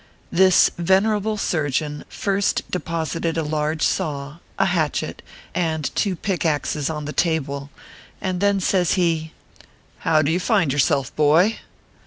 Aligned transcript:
This 0.31 0.71
venerable 0.79 1.37
surgeon 1.37 2.05
first 2.09 2.63
deposited 2.71 3.37
a 3.37 3.43
large 3.43 3.83
saw, 3.83 4.37
a 4.57 4.65
hatchet, 4.65 5.21
and 5.53 5.93
two 5.95 6.15
pick 6.15 6.43
axes 6.43 6.89
on 6.89 7.05
the 7.05 7.13
table, 7.13 7.69
and 8.19 8.39
then 8.41 8.59
says 8.59 8.93
he:" 8.93 9.31
How 9.99 10.23
do 10.23 10.31
you 10.31 10.39
find 10.39 10.73
yourself, 10.73 11.15
boy 11.15 11.59